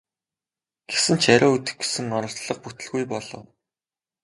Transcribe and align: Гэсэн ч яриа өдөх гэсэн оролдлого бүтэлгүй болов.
Гэсэн 0.91 1.15
ч 1.19 1.23
яриа 1.35 1.49
өдөх 1.55 1.75
гэсэн 1.81 2.15
оролдлого 2.17 2.55
бүтэлгүй 2.63 3.03
болов. 3.13 3.43